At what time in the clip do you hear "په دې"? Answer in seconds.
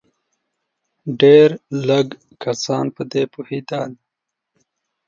2.95-3.23